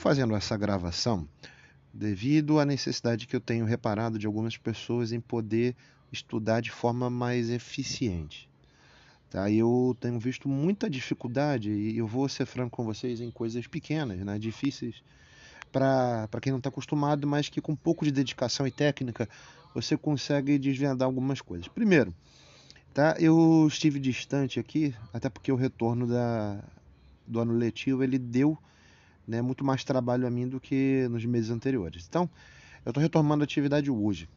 [0.00, 1.28] Fazendo essa gravação
[1.92, 5.76] devido à necessidade que eu tenho reparado de algumas pessoas em poder
[6.10, 8.48] estudar de forma mais eficiente.
[9.28, 9.50] Tá?
[9.50, 14.16] Eu tenho visto muita dificuldade, e eu vou ser franco com vocês, em coisas pequenas,
[14.20, 14.38] né?
[14.38, 15.02] difíceis
[15.70, 19.28] para quem não está acostumado, mas que com um pouco de dedicação e técnica
[19.74, 21.68] você consegue desvendar algumas coisas.
[21.68, 22.14] Primeiro,
[22.94, 23.16] tá?
[23.18, 26.64] eu estive distante aqui, até porque o retorno da,
[27.26, 28.56] do ano letivo ele deu
[29.30, 32.04] né, muito mais trabalho a mim do que nos meses anteriores.
[32.08, 32.28] Então,
[32.84, 34.28] eu estou retomando a atividade hoje.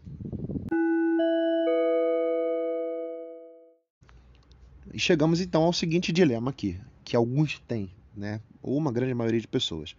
[4.94, 9.42] E chegamos então ao seguinte dilema aqui, que alguns têm, né, ou uma grande maioria
[9.42, 9.96] de pessoas.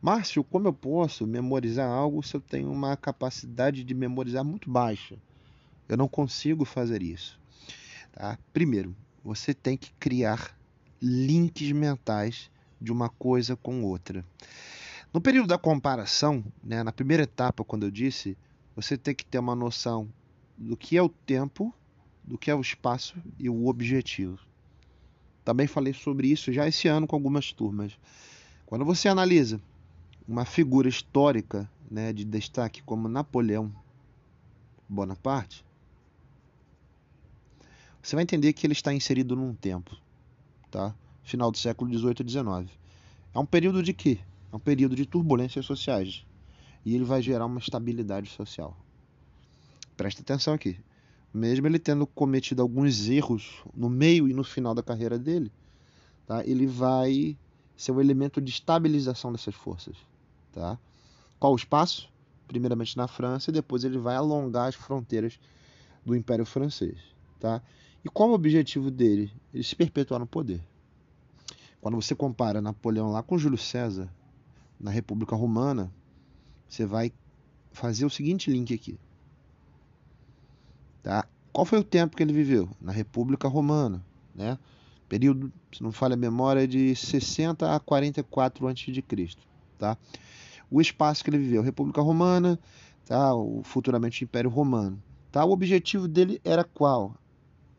[0.00, 5.16] Márcio, como eu posso memorizar algo se eu tenho uma capacidade de memorizar muito baixa?
[5.88, 7.38] Eu não consigo fazer isso.
[8.10, 8.36] Tá?
[8.52, 10.58] Primeiro, você tem que criar
[11.00, 12.50] links mentais
[12.82, 14.24] de uma coisa com outra.
[15.12, 18.36] No período da comparação, né, na primeira etapa, quando eu disse,
[18.74, 20.08] você tem que ter uma noção
[20.56, 21.72] do que é o tempo,
[22.24, 24.38] do que é o espaço e o objetivo.
[25.44, 27.98] Também falei sobre isso já esse ano com algumas turmas.
[28.64, 29.60] Quando você analisa
[30.26, 33.72] uma figura histórica né, de destaque como Napoleão
[34.88, 35.64] Bonaparte,
[38.02, 39.96] você vai entender que ele está inserido num tempo,
[40.70, 40.94] tá?
[41.22, 42.78] Final do século XVIII e XIX.
[43.34, 44.18] É um período de quê?
[44.52, 46.24] É um período de turbulências sociais.
[46.84, 48.76] E ele vai gerar uma estabilidade social.
[49.96, 50.78] Presta atenção aqui.
[51.32, 55.50] Mesmo ele tendo cometido alguns erros no meio e no final da carreira dele,
[56.26, 56.44] tá?
[56.44, 57.38] ele vai
[57.76, 59.96] ser um elemento de estabilização dessas forças.
[60.52, 60.78] Tá?
[61.38, 62.10] Qual o espaço?
[62.46, 65.38] Primeiramente na França e depois ele vai alongar as fronteiras
[66.04, 66.98] do Império Francês.
[67.40, 67.62] Tá?
[68.04, 69.32] E qual o objetivo dele?
[69.54, 70.60] Ele se perpetuar no poder.
[71.82, 74.08] Quando você compara Napoleão lá com Júlio César,
[74.78, 75.92] na República Romana,
[76.68, 77.12] você vai
[77.72, 78.96] fazer o seguinte link aqui.
[81.02, 81.26] Tá?
[81.52, 82.68] Qual foi o tempo que ele viveu?
[82.80, 84.00] Na República Romana,
[84.32, 84.56] né?
[85.08, 89.36] Período, se não falha a memória, de 60 a 44 a.C.,
[89.76, 89.98] tá?
[90.70, 92.60] O espaço que ele viveu, República Romana,
[93.04, 93.34] tá?
[93.34, 95.44] O futuramente Império Romano, tá?
[95.44, 97.16] O objetivo dele era qual?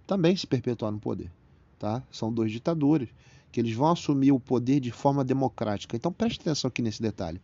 [0.06, 1.32] Também se perpetuar no poder,
[1.80, 2.04] tá?
[2.12, 3.08] São dois ditadores
[3.54, 5.96] que eles vão assumir o poder de forma democrática.
[5.96, 7.40] Então preste atenção aqui nesse detalhe.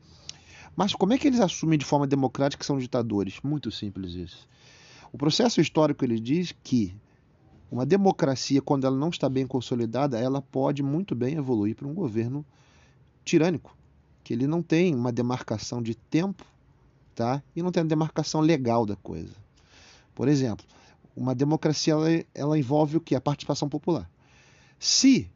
[0.75, 3.39] Mas como é que eles assumem de forma democrática que são ditadores?
[3.43, 4.47] Muito simples isso.
[5.13, 6.95] O processo histórico ele diz que
[7.71, 11.93] uma democracia, quando ela não está bem consolidada, ela pode muito bem evoluir para um
[11.93, 12.43] governo
[13.23, 13.77] tirânico,
[14.23, 16.43] que ele não tem uma demarcação de tempo,
[17.13, 17.43] tá?
[17.55, 19.35] E não tem uma demarcação legal da coisa.
[20.15, 20.65] Por exemplo,
[21.15, 23.13] uma democracia ela, ela envolve o que?
[23.13, 24.09] A participação popular.
[24.79, 25.29] Se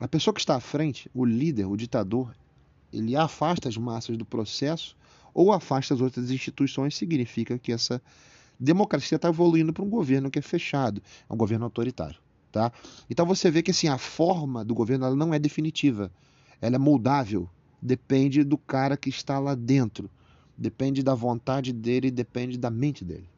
[0.00, 2.34] a pessoa que está à frente, o líder, o ditador,
[2.92, 4.96] ele afasta as massas do processo
[5.32, 8.00] ou afasta as outras instituições, significa que essa
[8.58, 12.18] democracia está evoluindo para um governo que é fechado, é um governo autoritário.
[12.52, 12.72] Tá?
[13.10, 16.10] Então você vê que assim, a forma do governo ela não é definitiva,
[16.60, 17.48] ela é moldável,
[17.82, 20.08] depende do cara que está lá dentro,
[20.56, 23.28] depende da vontade dele, depende da mente dele.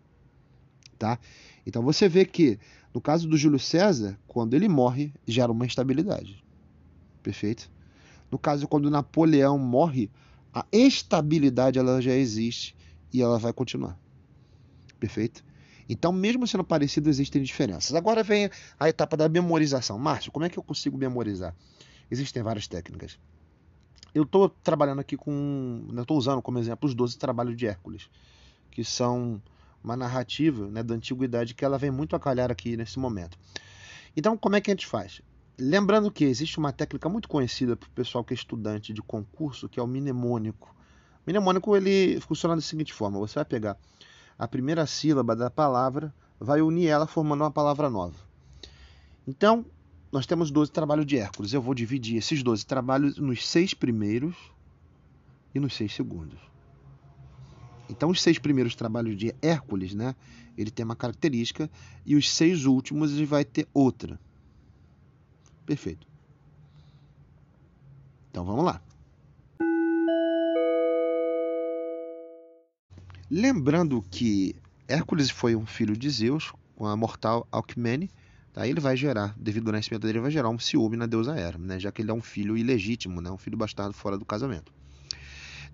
[0.99, 1.19] Tá?
[1.67, 2.59] Então você vê que
[2.93, 6.43] no caso do Júlio César, quando ele morre, gera uma instabilidade.
[7.27, 7.69] Perfeito?
[8.31, 10.09] No caso, quando Napoleão morre,
[10.55, 12.77] a estabilidade ela já existe
[13.13, 13.99] e ela vai continuar.
[15.01, 15.45] Perfeito?
[15.89, 17.97] Então, mesmo sendo parecido, existem diferenças.
[17.97, 18.49] Agora vem
[18.79, 19.99] a etapa da memorização.
[19.99, 21.53] Márcio, como é que eu consigo memorizar?
[22.09, 23.19] Existem várias técnicas.
[24.15, 25.85] Eu estou trabalhando aqui com.
[25.99, 28.09] Estou usando como exemplo os 12 trabalhos de Hércules,
[28.71, 29.43] que são
[29.83, 33.37] uma narrativa né, da antiguidade que ela vem muito a calhar aqui nesse momento.
[34.17, 35.21] Então, como é que a gente faz?
[35.59, 39.69] Lembrando que existe uma técnica muito conhecida para o pessoal que é estudante de concurso,
[39.69, 40.75] que é o mnemônico.
[41.27, 43.79] O mnemônico ele funciona da seguinte forma: você vai pegar
[44.39, 48.17] a primeira sílaba da palavra, vai unir ela formando uma palavra nova.
[49.27, 49.65] Então,
[50.13, 51.55] nós temos 12 trabalhos de Hércules.
[51.55, 54.37] Eu vou dividir esses 12 trabalhos nos seis primeiros
[55.55, 56.39] e nos seis segundos.
[57.89, 60.15] Então, os seis primeiros trabalhos de Hércules, né,
[60.57, 61.71] ele tem uma característica
[62.05, 64.21] e os seis últimos ele vai ter outra.
[65.67, 66.07] Perfeito.
[68.31, 68.81] Então vamos lá.
[73.29, 74.55] Lembrando que
[74.87, 78.09] Hércules foi um filho de Zeus, com a mortal Alcmene,
[78.53, 78.69] tá?
[78.69, 81.81] ele vai gerar, devido ao nascimento dele, vai gerar um ciúme na deusa Hera, né?
[81.81, 83.31] já que ele é um filho ilegítimo, né?
[83.31, 84.73] um filho bastardo fora do casamento.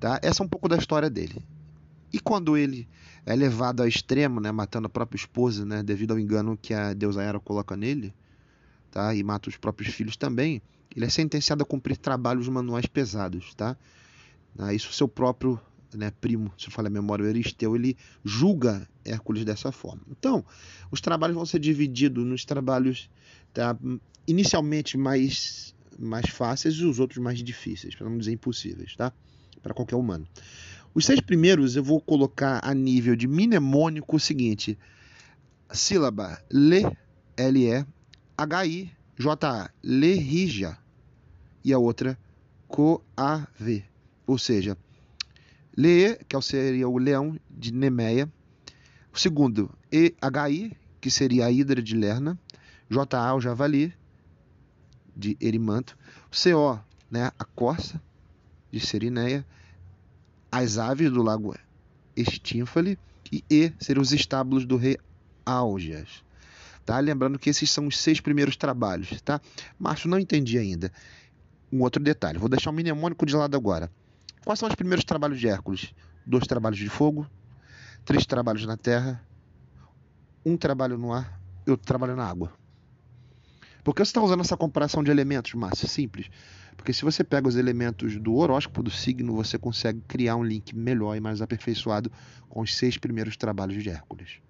[0.00, 0.18] Tá?
[0.22, 1.44] Essa é um pouco da história dele.
[2.10, 2.88] E quando ele
[3.26, 4.50] é levado ao extremo, né?
[4.50, 5.82] matando a própria esposa, né?
[5.82, 8.14] devido ao engano que a deusa Hera coloca nele,
[8.92, 9.12] tá?
[9.14, 10.62] e mata os próprios filhos também,
[10.94, 13.54] ele é sentenciado a cumprir trabalhos manuais pesados.
[13.54, 13.76] Tá?
[14.54, 14.74] Né?
[14.74, 15.58] Isso seu próprio
[15.94, 20.02] né, primo, se eu falar a memória, o Euristeu, ele julga Hércules dessa forma.
[20.10, 20.44] Então,
[20.90, 23.10] os trabalhos vão ser divididos nos trabalhos
[23.52, 23.76] tá,
[24.26, 29.12] inicialmente mais, mais fáceis e os outros mais difíceis, para não dizer impossíveis, tá?
[29.62, 30.26] Para qualquer humano.
[30.94, 34.78] Os seis primeiros eu vou colocar a nível de mnemônico o seguinte:
[35.70, 36.84] sílaba le,
[37.36, 37.86] L-E,
[38.42, 40.76] H-I, J-A, lerija,
[41.64, 42.18] e a outra
[42.66, 43.84] co-a-v.
[44.26, 44.76] Ou seja,
[45.76, 48.28] le, que seria o leão de Nemeia.
[49.12, 52.38] O segundo, E-H-I, que seria a hidra de Lerna.
[52.90, 53.94] J-A, o javali,
[55.16, 55.96] de Erimanto.
[56.30, 56.80] CO,
[57.10, 58.02] né, a corça,
[58.72, 59.46] de Serineia.
[60.50, 61.54] As aves do lago
[62.16, 62.98] Estínfale.
[63.30, 64.98] E E seriam os estábulos do rei
[65.46, 66.24] Augeas.
[66.84, 66.98] Tá?
[66.98, 69.20] Lembrando que esses são os seis primeiros trabalhos.
[69.20, 69.40] Tá?
[69.78, 70.92] Márcio, não entendi ainda.
[71.72, 72.38] Um outro detalhe.
[72.38, 73.90] Vou deixar o mnemônico de lado agora.
[74.44, 75.94] Quais são os primeiros trabalhos de Hércules?
[76.26, 77.26] Dois trabalhos de fogo,
[78.04, 79.24] três trabalhos na terra,
[80.44, 82.52] um trabalho no ar e outro trabalho na água.
[83.84, 85.88] Por que você está usando essa comparação de elementos, Márcio?
[85.88, 86.28] Simples.
[86.76, 90.74] Porque se você pega os elementos do horóscopo, do signo, você consegue criar um link
[90.74, 92.10] melhor e mais aperfeiçoado
[92.48, 94.40] com os seis primeiros trabalhos de Hércules.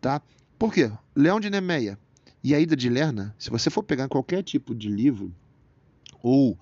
[0.00, 0.20] Tá?
[0.62, 0.92] Por quê?
[1.16, 1.98] Leão de Nemeia
[2.40, 5.34] e a Ida de Lerna, se você for pegar qualquer tipo de livro
[6.22, 6.56] ou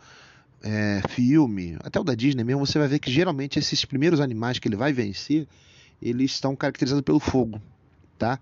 [0.62, 4.58] é, filme, até o da Disney mesmo, você vai ver que geralmente esses primeiros animais
[4.58, 5.46] que ele vai vencer,
[6.00, 7.60] eles estão caracterizados pelo fogo,
[8.18, 8.40] tá?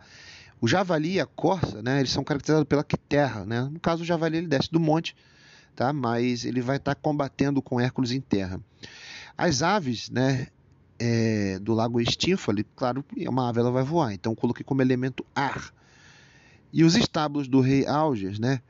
[0.60, 3.62] O javali e a corça, né, eles são caracterizados pela terra, né?
[3.62, 5.16] No caso, o javali ele desce do monte,
[5.74, 5.92] tá?
[5.92, 8.60] Mas ele vai estar tá combatendo com Hércules em terra.
[9.36, 10.46] As aves, né,
[10.98, 15.72] é, do lago Estínfale, claro uma ave ela vai voar, então coloquei como elemento ar.
[16.72, 18.60] E os estábulos do rei Alges, né?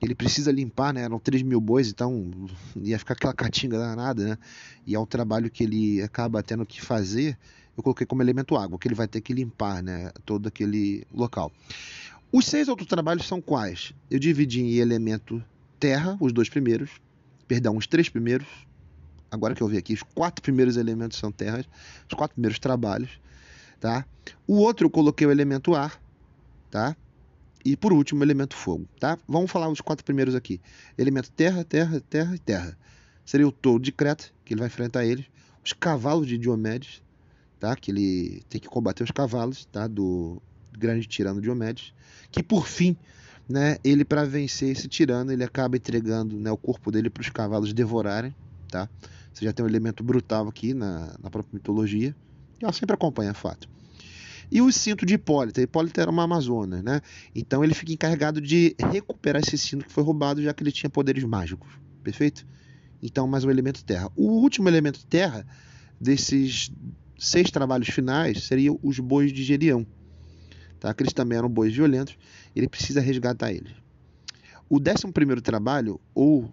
[0.00, 1.02] Ele precisa limpar, né?
[1.02, 2.32] Eram 3 mil bois, então
[2.76, 4.38] ia ficar aquela catinga danada, né?
[4.86, 7.38] E é um trabalho que ele acaba tendo que fazer
[7.76, 11.50] eu coloquei como elemento água, que ele vai ter que limpar né, todo aquele local.
[12.30, 13.94] Os seis outros trabalhos são quais?
[14.10, 15.42] Eu dividi em elemento
[15.78, 16.90] terra, os dois primeiros,
[17.48, 18.46] perdão, os três primeiros.
[19.32, 21.64] Agora que eu vi aqui, os quatro primeiros elementos são terras,
[22.06, 23.18] os quatro primeiros trabalhos,
[23.80, 24.04] tá?
[24.46, 25.98] O outro eu coloquei o elemento ar,
[26.70, 26.94] tá?
[27.64, 29.18] E por último, o elemento fogo, tá?
[29.26, 30.60] Vamos falar os quatro primeiros aqui.
[30.98, 32.78] Elemento terra, terra, terra e terra.
[33.24, 35.24] Seria o touro de Creta, que ele vai enfrentar eles.
[35.64, 37.02] Os cavalos de Diomedes,
[37.58, 37.74] tá?
[37.74, 39.86] Que ele tem que combater os cavalos, tá?
[39.86, 40.42] Do
[40.76, 41.94] grande tirano Diomedes,
[42.30, 42.94] que por fim,
[43.48, 43.78] né?
[43.82, 46.50] Ele para vencer esse tirano, ele acaba entregando, né?
[46.50, 48.34] O corpo dele para os cavalos devorarem,
[48.68, 48.90] tá?
[49.32, 52.14] Você já tem um elemento brutal aqui na, na própria mitologia.
[52.60, 53.68] E ela sempre acompanha fato.
[54.50, 55.62] E o cinto de Hipólita.
[55.62, 57.00] Hipólita era uma amazona, né?
[57.34, 60.90] Então ele fica encarregado de recuperar esse cinto que foi roubado, já que ele tinha
[60.90, 61.70] poderes mágicos.
[62.02, 62.46] Perfeito?
[63.02, 64.10] Então, mais um elemento terra.
[64.14, 65.46] O último elemento terra
[66.00, 66.70] desses
[67.18, 69.86] seis trabalhos finais seriam os bois de Gerião.
[70.78, 70.92] Tá?
[70.92, 72.16] Que eles também eram bois violentos,
[72.54, 73.72] ele precisa resgatar eles.
[74.68, 76.52] O décimo primeiro trabalho, ou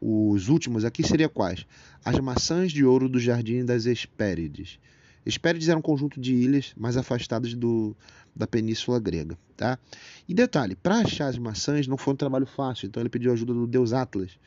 [0.00, 1.66] os últimos aqui, seria quais?
[2.04, 4.78] As maçãs de ouro do Jardim das Hespérides.
[5.24, 7.94] Hespérides era um conjunto de ilhas mais afastadas do,
[8.34, 9.36] da península grega.
[9.56, 9.78] Tá?
[10.26, 13.52] E detalhe, para achar as maçãs não foi um trabalho fácil, então ele pediu ajuda
[13.52, 14.38] do deus Atlas,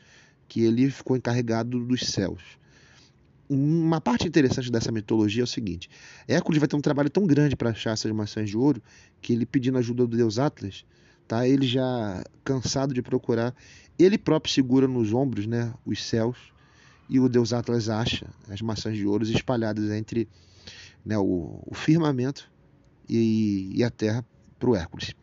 [0.48, 2.42] que ele ficou encarregado dos céus
[3.48, 5.88] uma parte interessante dessa mitologia é o seguinte:
[6.26, 8.82] Hércules vai ter um trabalho tão grande para achar essas maçãs de ouro
[9.20, 10.84] que ele pedindo ajuda do deus Atlas,
[11.26, 11.46] tá?
[11.46, 13.54] Ele já cansado de procurar,
[13.98, 16.36] ele próprio segura nos ombros, né, os céus
[17.08, 20.28] e o deus Atlas acha as maçãs de ouro espalhadas entre
[21.04, 22.50] né, o, o firmamento
[23.08, 24.24] e, e a terra
[24.58, 25.14] para o Hércules.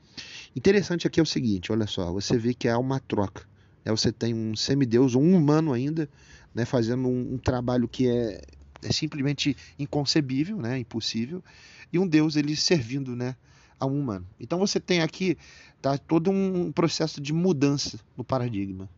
[0.55, 3.47] Interessante aqui é o seguinte, olha só, você vê que há uma troca.
[3.83, 3.91] Né?
[3.91, 6.09] Você tem um semideus, um humano ainda,
[6.53, 8.41] né, fazendo um, um trabalho que é,
[8.83, 11.43] é, simplesmente inconcebível, né, impossível,
[11.91, 13.35] e um Deus ele servindo né,
[13.79, 14.27] a um humano.
[14.39, 15.37] Então você tem aqui
[15.81, 18.89] tá, todo um processo de mudança no paradigma.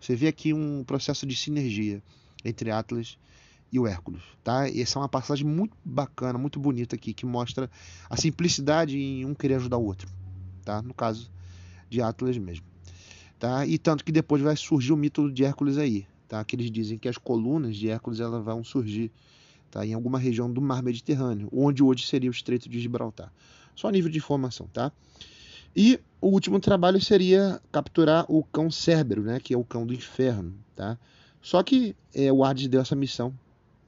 [0.00, 2.02] Você vê aqui um processo de sinergia
[2.44, 3.18] entre Atlas
[3.72, 4.68] e o Hércules, tá?
[4.68, 7.70] E essa é uma passagem muito bacana, muito bonita aqui, que mostra
[8.08, 10.08] a simplicidade em um querer ajudar o outro,
[10.64, 10.82] tá?
[10.82, 11.30] No caso
[11.88, 12.66] de Atlas mesmo,
[13.38, 13.66] tá?
[13.66, 16.44] E tanto que depois vai surgir o mito de Hércules aí, tá?
[16.44, 19.12] que eles dizem que as colunas de Hércules elas vão surgir
[19.70, 19.86] tá?
[19.86, 23.32] em alguma região do mar Mediterrâneo, onde hoje seria o Estreito de Gibraltar.
[23.74, 24.68] Só a nível de informação.
[24.72, 24.92] Tá?
[25.76, 29.40] E o último trabalho seria capturar o cão Cérbero, né?
[29.40, 30.54] que é o cão do inferno.
[30.74, 30.98] Tá?
[31.42, 33.32] Só que é, o Hades deu essa missão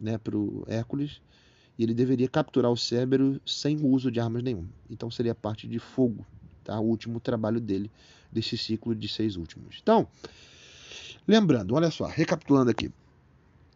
[0.01, 1.21] né, para o Hércules
[1.79, 4.69] e ele deveria capturar o Cérbero sem o uso de armas nenhuma.
[4.91, 6.27] Então seria parte de fogo,
[6.65, 6.79] tá?
[6.79, 7.91] o último trabalho dele,
[8.31, 9.79] desse ciclo de seis últimos.
[9.83, 10.09] Então,
[11.29, 12.89] Lembrando, olha só, recapitulando aqui.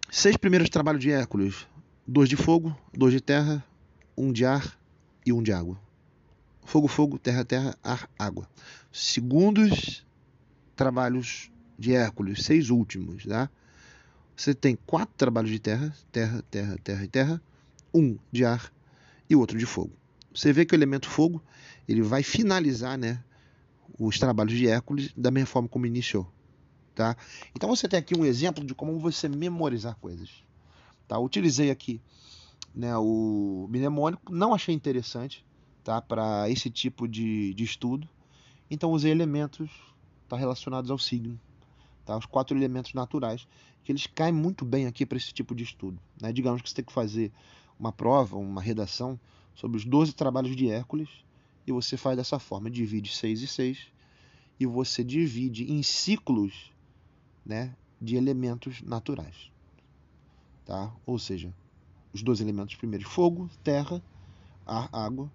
[0.08, 1.66] Seis primeiros trabalhos de Hércules:
[2.06, 3.64] dois de fogo, dois de terra,
[4.16, 4.78] um de ar
[5.26, 5.76] e um de água.
[6.70, 8.48] Fogo, fogo, terra, terra, ar, água.
[8.92, 10.06] Segundos
[10.76, 13.50] trabalhos de Hércules, seis últimos, tá?
[14.36, 17.42] Você tem quatro trabalhos de terra, terra, terra, terra e terra,
[17.92, 18.72] um de ar
[19.28, 19.90] e outro de fogo.
[20.32, 21.42] Você vê que o elemento fogo
[21.88, 23.20] ele vai finalizar, né,
[23.98, 26.32] os trabalhos de Hércules da mesma forma como iniciou,
[26.94, 27.16] tá?
[27.52, 30.30] Então você tem aqui um exemplo de como você memorizar coisas,
[31.08, 31.18] tá?
[31.18, 32.00] Utilizei aqui,
[32.72, 35.44] né, o mnemônico, não achei interessante,
[35.90, 38.08] tá, para esse tipo de, de estudo.
[38.70, 39.68] Então usei elementos
[40.28, 41.40] tá, relacionados ao signo,
[42.06, 42.16] tá?
[42.16, 43.48] Os quatro elementos naturais
[43.82, 46.32] que eles caem muito bem aqui para esse tipo de estudo, né?
[46.32, 47.32] Digamos que você tem que fazer
[47.76, 49.18] uma prova, uma redação
[49.52, 51.08] sobre os 12 trabalhos de Hércules
[51.66, 53.88] e você faz dessa forma, divide 6 e 6
[54.60, 56.70] e você divide em ciclos,
[57.44, 59.50] né, de elementos naturais.
[60.64, 60.94] Tá?
[61.04, 61.52] Ou seja,
[62.12, 64.00] os dois elementos primeiros, fogo, terra,
[64.64, 65.28] ar, água,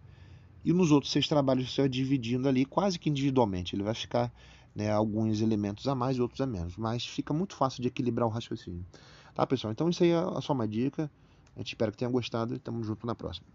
[0.66, 3.76] e nos outros seis trabalhos você vai dividindo ali quase que individualmente.
[3.76, 4.34] Ele vai ficar
[4.74, 8.28] né, alguns elementos a mais e outros a menos, mas fica muito fácil de equilibrar
[8.28, 8.84] o raciocínio.
[9.36, 9.72] Tá, pessoal?
[9.72, 11.10] Então isso aí é só uma dica.
[11.56, 13.46] A gente espera que tenha gostado e tamo junto na próxima.